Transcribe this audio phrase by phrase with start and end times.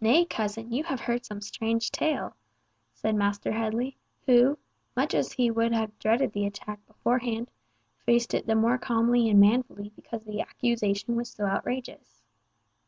[0.00, 2.36] "Nay, cousin, you have heard some strange tale,"
[2.94, 4.56] said Master Headley, who,
[4.94, 7.50] much as he would have dreaded the attack beforehand,
[8.06, 12.22] faced it the more calmly and manfully because the accusation was so outrageous.